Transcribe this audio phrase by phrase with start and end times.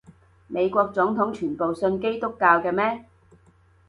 [0.47, 3.05] 美國總統全部信基督教嘅咩？